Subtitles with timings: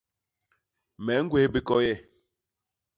[1.03, 1.93] Me ñgwés bikoye.